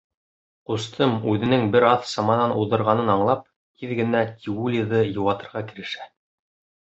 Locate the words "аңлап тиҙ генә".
3.15-4.23